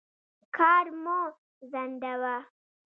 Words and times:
کار 0.57 0.85
مه 1.03 1.19
ځنډوه. 1.71 2.35